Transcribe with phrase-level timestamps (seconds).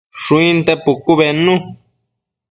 [0.23, 1.53] Shuinte pucu bednu